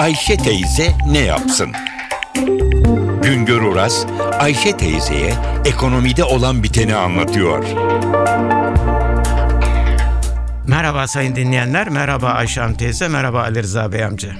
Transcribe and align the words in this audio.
Ayşe 0.00 0.36
teyze 0.36 0.92
ne 1.06 1.18
yapsın? 1.18 1.72
Güngör 3.22 3.62
Oras, 3.62 4.06
Ayşe 4.38 4.76
teyzeye 4.76 5.34
ekonomide 5.64 6.24
olan 6.24 6.62
biteni 6.62 6.94
anlatıyor. 6.94 7.64
Merhaba 10.66 11.06
sayın 11.06 11.36
dinleyenler, 11.36 11.88
merhaba 11.88 12.28
Ayşe 12.28 12.60
Hanım 12.60 12.76
teyze, 12.76 13.08
merhaba 13.08 13.40
Ali 13.42 13.62
Rıza 13.62 13.92
Bey 13.92 14.04
amca. 14.04 14.36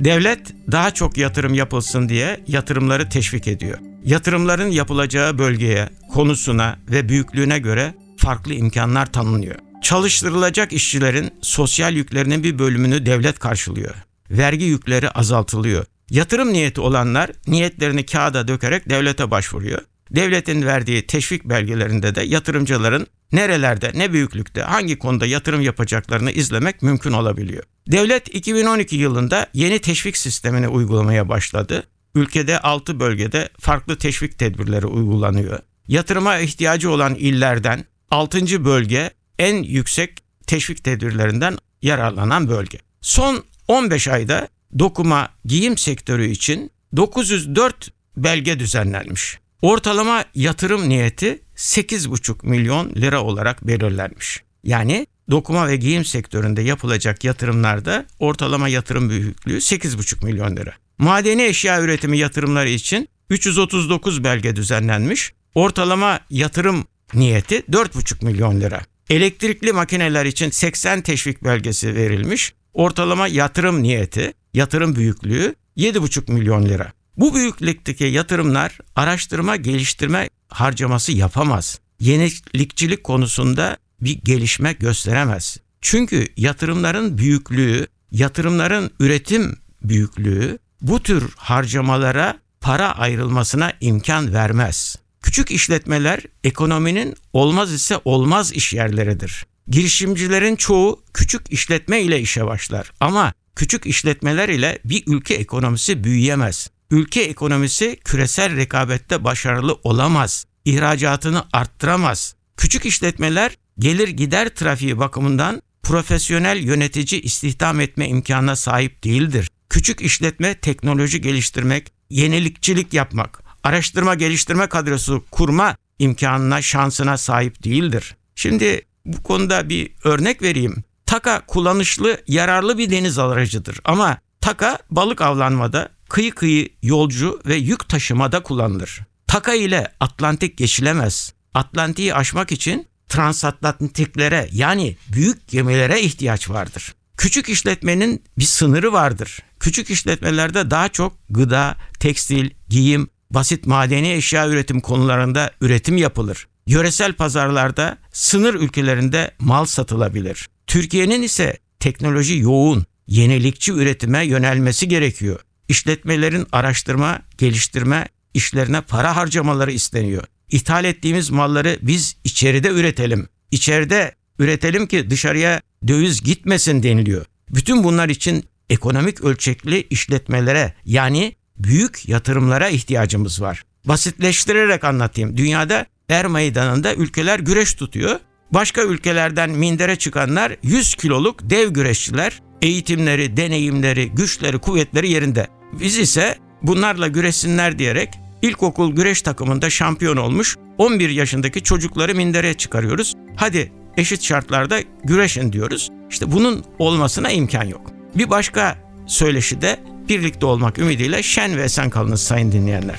Devlet 0.00 0.40
daha 0.72 0.90
çok 0.90 1.18
yatırım 1.18 1.54
yapılsın 1.54 2.08
diye 2.08 2.40
yatırımları 2.46 3.08
teşvik 3.08 3.48
ediyor. 3.48 3.78
Yatırımların 4.04 4.70
yapılacağı 4.70 5.38
bölgeye, 5.38 5.88
konusuna 6.12 6.76
ve 6.90 7.08
büyüklüğüne 7.08 7.58
göre 7.58 7.94
farklı 8.16 8.54
imkanlar 8.54 9.12
tanınıyor. 9.12 9.56
Çalıştırılacak 9.82 10.72
işçilerin 10.72 11.30
sosyal 11.42 11.94
yüklerinin 11.94 12.42
bir 12.42 12.58
bölümünü 12.58 13.06
devlet 13.06 13.38
karşılıyor. 13.38 13.94
Vergi 14.38 14.64
yükleri 14.64 15.10
azaltılıyor. 15.10 15.84
Yatırım 16.10 16.52
niyeti 16.52 16.80
olanlar 16.80 17.30
niyetlerini 17.46 18.06
kağıda 18.06 18.48
dökerek 18.48 18.90
devlete 18.90 19.30
başvuruyor. 19.30 19.82
Devletin 20.10 20.62
verdiği 20.62 21.06
teşvik 21.06 21.44
belgelerinde 21.44 22.14
de 22.14 22.22
yatırımcıların 22.22 23.06
nerelerde, 23.32 23.92
ne 23.94 24.12
büyüklükte, 24.12 24.62
hangi 24.62 24.98
konuda 24.98 25.26
yatırım 25.26 25.60
yapacaklarını 25.60 26.30
izlemek 26.30 26.82
mümkün 26.82 27.12
olabiliyor. 27.12 27.62
Devlet 27.92 28.34
2012 28.34 28.96
yılında 28.96 29.46
yeni 29.54 29.78
teşvik 29.78 30.16
sistemini 30.16 30.68
uygulamaya 30.68 31.28
başladı. 31.28 31.86
Ülkede 32.14 32.58
6 32.58 33.00
bölgede 33.00 33.48
farklı 33.60 33.98
teşvik 33.98 34.38
tedbirleri 34.38 34.86
uygulanıyor. 34.86 35.58
Yatırıma 35.88 36.38
ihtiyacı 36.38 36.90
olan 36.90 37.14
illerden 37.14 37.84
6. 38.10 38.64
bölge 38.64 39.10
en 39.38 39.62
yüksek 39.62 40.18
teşvik 40.46 40.84
tedbirlerinden 40.84 41.58
yararlanan 41.82 42.48
bölge. 42.48 42.78
Son 43.00 43.44
15 43.68 44.08
ayda 44.08 44.48
dokuma 44.78 45.28
giyim 45.44 45.78
sektörü 45.78 46.26
için 46.26 46.70
904 46.96 47.90
belge 48.16 48.58
düzenlenmiş. 48.58 49.38
Ortalama 49.62 50.24
yatırım 50.34 50.88
niyeti 50.88 51.42
8,5 51.56 52.46
milyon 52.46 52.90
lira 52.94 53.22
olarak 53.22 53.66
belirlenmiş. 53.66 54.42
Yani 54.64 55.06
dokuma 55.30 55.68
ve 55.68 55.76
giyim 55.76 56.04
sektöründe 56.04 56.62
yapılacak 56.62 57.24
yatırımlarda 57.24 58.06
ortalama 58.18 58.68
yatırım 58.68 59.10
büyüklüğü 59.10 59.56
8,5 59.56 60.24
milyon 60.24 60.56
lira. 60.56 60.72
Madeni 60.98 61.42
eşya 61.42 61.82
üretimi 61.82 62.18
yatırımları 62.18 62.68
için 62.68 63.08
339 63.30 64.24
belge 64.24 64.56
düzenlenmiş. 64.56 65.32
Ortalama 65.54 66.20
yatırım 66.30 66.84
niyeti 67.14 67.58
4,5 67.58 68.24
milyon 68.24 68.60
lira. 68.60 68.80
Elektrikli 69.10 69.72
makineler 69.72 70.24
için 70.24 70.50
80 70.50 71.00
teşvik 71.00 71.44
belgesi 71.44 71.94
verilmiş. 71.94 72.52
Ortalama 72.74 73.28
yatırım 73.28 73.82
niyeti, 73.82 74.34
yatırım 74.54 74.96
büyüklüğü 74.96 75.54
7,5 75.76 76.32
milyon 76.32 76.64
lira. 76.64 76.92
Bu 77.16 77.34
büyüklükteki 77.34 78.04
yatırımlar 78.04 78.78
araştırma 78.96 79.56
geliştirme 79.56 80.28
harcaması 80.48 81.12
yapamaz. 81.12 81.78
Yenilikçilik 82.00 83.04
konusunda 83.04 83.76
bir 84.00 84.20
gelişme 84.24 84.72
gösteremez. 84.72 85.56
Çünkü 85.80 86.26
yatırımların 86.36 87.18
büyüklüğü, 87.18 87.86
yatırımların 88.12 88.90
üretim 89.00 89.56
büyüklüğü 89.82 90.58
bu 90.80 91.02
tür 91.02 91.32
harcamalara 91.36 92.38
para 92.60 92.98
ayrılmasına 92.98 93.72
imkan 93.80 94.34
vermez. 94.34 94.96
Küçük 95.22 95.50
işletmeler 95.50 96.20
ekonominin 96.44 97.14
olmaz 97.32 97.72
ise 97.72 98.00
olmaz 98.04 98.52
iş 98.52 98.72
yerleridir. 98.72 99.46
Girişimcilerin 99.68 100.56
çoğu 100.56 101.02
küçük 101.14 101.52
işletme 101.52 102.00
ile 102.02 102.20
işe 102.20 102.46
başlar 102.46 102.92
ama 103.00 103.32
küçük 103.56 103.86
işletmeler 103.86 104.48
ile 104.48 104.78
bir 104.84 105.04
ülke 105.06 105.34
ekonomisi 105.34 106.04
büyüyemez. 106.04 106.70
Ülke 106.90 107.22
ekonomisi 107.22 107.96
küresel 108.04 108.56
rekabette 108.56 109.24
başarılı 109.24 109.78
olamaz. 109.82 110.44
İhracatını 110.64 111.44
arttıramaz. 111.52 112.34
Küçük 112.56 112.86
işletmeler 112.86 113.56
gelir 113.78 114.08
gider 114.08 114.48
trafiği 114.48 114.98
bakımından 114.98 115.62
profesyonel 115.82 116.62
yönetici 116.62 117.20
istihdam 117.20 117.80
etme 117.80 118.08
imkanına 118.08 118.56
sahip 118.56 119.04
değildir. 119.04 119.50
Küçük 119.68 120.00
işletme 120.00 120.54
teknoloji 120.54 121.20
geliştirmek, 121.20 121.92
yenilikçilik 122.10 122.94
yapmak, 122.94 123.42
araştırma 123.62 124.14
geliştirme 124.14 124.66
kadrosu 124.66 125.24
kurma 125.30 125.76
imkanına, 125.98 126.62
şansına 126.62 127.16
sahip 127.16 127.64
değildir. 127.64 128.16
Şimdi 128.34 128.82
bu 129.06 129.22
konuda 129.22 129.68
bir 129.68 129.92
örnek 130.04 130.42
vereyim. 130.42 130.84
Taka 131.06 131.46
kullanışlı, 131.46 132.22
yararlı 132.26 132.78
bir 132.78 132.90
deniz 132.90 133.18
aracıdır 133.18 133.80
ama 133.84 134.18
taka 134.40 134.78
balık 134.90 135.22
avlanmada, 135.22 135.88
kıyı 136.08 136.34
kıyı 136.34 136.68
yolcu 136.82 137.40
ve 137.46 137.54
yük 137.54 137.88
taşımada 137.88 138.42
kullanılır. 138.42 139.00
Taka 139.26 139.54
ile 139.54 139.92
Atlantik 140.00 140.58
geçilemez. 140.58 141.32
Atlantik'i 141.54 142.14
aşmak 142.14 142.52
için 142.52 142.86
transatlantiklere 143.08 144.48
yani 144.52 144.96
büyük 145.12 145.48
gemilere 145.48 146.00
ihtiyaç 146.00 146.50
vardır. 146.50 146.94
Küçük 147.16 147.48
işletmenin 147.48 148.24
bir 148.38 148.44
sınırı 148.44 148.92
vardır. 148.92 149.42
Küçük 149.60 149.90
işletmelerde 149.90 150.70
daha 150.70 150.88
çok 150.88 151.12
gıda, 151.30 151.76
tekstil, 152.00 152.50
giyim, 152.68 153.08
basit 153.30 153.66
madeni 153.66 154.12
eşya 154.12 154.48
üretim 154.48 154.80
konularında 154.80 155.50
üretim 155.60 155.96
yapılır. 155.96 156.46
Yöresel 156.66 157.12
pazarlarda 157.12 157.98
sınır 158.12 158.54
ülkelerinde 158.54 159.30
mal 159.38 159.64
satılabilir. 159.64 160.48
Türkiye'nin 160.66 161.22
ise 161.22 161.58
teknoloji 161.80 162.38
yoğun, 162.38 162.84
yenilikçi 163.06 163.72
üretime 163.72 164.26
yönelmesi 164.26 164.88
gerekiyor. 164.88 165.40
İşletmelerin 165.68 166.46
araştırma, 166.52 167.20
geliştirme 167.38 168.06
işlerine 168.34 168.80
para 168.80 169.16
harcamaları 169.16 169.72
isteniyor. 169.72 170.24
İthal 170.50 170.84
ettiğimiz 170.84 171.30
malları 171.30 171.78
biz 171.82 172.16
içeride 172.24 172.68
üretelim. 172.68 173.28
İçeride 173.50 174.14
üretelim 174.38 174.86
ki 174.86 175.10
dışarıya 175.10 175.60
döviz 175.88 176.22
gitmesin 176.22 176.82
deniliyor. 176.82 177.24
Bütün 177.50 177.84
bunlar 177.84 178.08
için 178.08 178.44
ekonomik 178.70 179.20
ölçekli 179.20 179.86
işletmelere 179.90 180.74
yani 180.84 181.36
büyük 181.58 182.08
yatırımlara 182.08 182.68
ihtiyacımız 182.68 183.42
var. 183.42 183.62
Basitleştirerek 183.84 184.84
anlatayım. 184.84 185.36
Dünyada 185.36 185.86
er 186.08 186.26
meydanında 186.26 186.94
ülkeler 186.94 187.38
güreş 187.38 187.74
tutuyor. 187.74 188.20
Başka 188.50 188.82
ülkelerden 188.82 189.50
mindere 189.50 189.96
çıkanlar 189.96 190.56
100 190.62 190.94
kiloluk 190.94 191.50
dev 191.50 191.68
güreşçiler. 191.68 192.42
Eğitimleri, 192.62 193.36
deneyimleri, 193.36 194.10
güçleri, 194.10 194.58
kuvvetleri 194.58 195.10
yerinde. 195.10 195.46
Biz 195.72 195.98
ise 195.98 196.38
bunlarla 196.62 197.08
güreşsinler 197.08 197.78
diyerek 197.78 198.08
ilkokul 198.42 198.92
güreş 198.92 199.22
takımında 199.22 199.70
şampiyon 199.70 200.16
olmuş 200.16 200.56
11 200.78 201.08
yaşındaki 201.08 201.62
çocukları 201.62 202.14
mindere 202.14 202.54
çıkarıyoruz. 202.54 203.14
Hadi 203.36 203.72
eşit 203.96 204.22
şartlarda 204.22 204.80
güreşin 205.04 205.52
diyoruz. 205.52 205.90
İşte 206.10 206.32
bunun 206.32 206.64
olmasına 206.78 207.30
imkan 207.30 207.64
yok. 207.64 207.90
Bir 208.14 208.30
başka 208.30 208.78
söyleşi 209.06 209.62
de 209.62 209.80
birlikte 210.08 210.46
olmak 210.46 210.78
ümidiyle 210.78 211.22
şen 211.22 211.56
ve 211.56 211.62
esen 211.62 211.90
kalınız 211.90 212.22
sayın 212.22 212.52
dinleyenler. 212.52 212.98